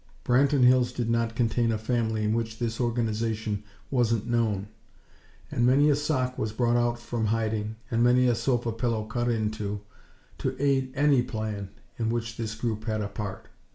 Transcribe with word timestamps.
Branton 0.25 0.63
Hills 0.63 0.91
did 0.91 1.11
not 1.11 1.35
contain 1.35 1.71
a 1.71 1.77
family 1.77 2.23
in 2.23 2.33
which 2.33 2.57
this 2.57 2.81
Organization 2.81 3.61
wasn't 3.91 4.25
known; 4.27 4.65
and 5.51 5.63
many 5.63 5.91
a 5.91 5.95
sock 5.95 6.39
was 6.39 6.51
brought 6.51 6.75
out 6.75 6.97
from 6.97 7.25
hiding, 7.25 7.75
and 7.91 8.01
many 8.03 8.25
a 8.25 8.33
sofa 8.33 8.71
pillow 8.71 9.03
cut 9.03 9.29
into, 9.29 9.81
to 10.39 10.55
aid 10.59 10.91
any 10.95 11.21
plan 11.21 11.69
in 11.99 12.09
which 12.09 12.35
this 12.35 12.55
group 12.55 12.85
had 12.85 12.99
a 13.01 13.07
part. 13.09 13.47